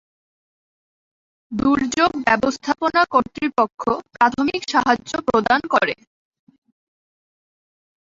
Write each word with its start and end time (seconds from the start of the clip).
দুর্যোগ 1.51 2.11
ব্যবস্থাপনা 2.25 3.01
কর্তৃপক্ষ 3.13 3.81
প্রাথমিক 4.13 4.61
সাহায্য 4.73 5.11
প্রদান 5.27 5.61
করে। 5.73 5.95